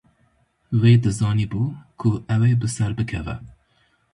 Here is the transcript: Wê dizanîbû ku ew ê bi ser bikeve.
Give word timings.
Wê 0.79 0.93
dizanîbû 1.03 1.63
ku 1.99 2.09
ew 2.33 2.41
ê 2.51 2.51
bi 2.59 2.67
ser 2.75 2.91
bikeve. 2.97 3.35